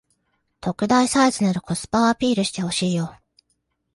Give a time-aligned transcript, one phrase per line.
[0.61, 3.15] 特大サイズならコスパをアピールしてほしいよ